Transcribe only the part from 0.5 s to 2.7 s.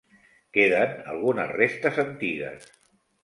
Queden algunes restes antigues.